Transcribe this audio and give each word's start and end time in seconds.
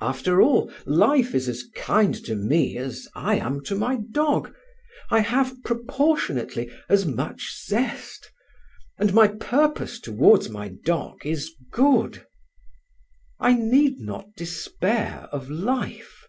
After 0.00 0.40
all, 0.40 0.72
Life 0.86 1.34
is 1.34 1.48
as 1.48 1.64
kind 1.74 2.14
to 2.26 2.36
me 2.36 2.78
as 2.78 3.08
I 3.16 3.38
am 3.40 3.60
to 3.64 3.74
my 3.74 3.96
dog. 4.12 4.54
I 5.10 5.18
have, 5.18 5.52
proportionally, 5.64 6.70
as 6.88 7.04
much 7.04 7.52
zest. 7.66 8.30
And 8.98 9.12
my 9.12 9.26
purpose 9.26 9.98
towards 9.98 10.48
my 10.48 10.68
dog 10.68 11.26
is 11.26 11.50
good. 11.72 12.24
I 13.40 13.54
need 13.54 13.98
not 13.98 14.36
despair 14.36 15.28
of 15.32 15.50
Life." 15.50 16.22